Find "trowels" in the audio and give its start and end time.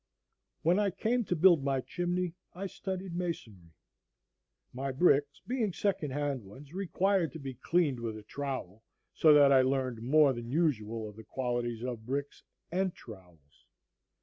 12.95-13.67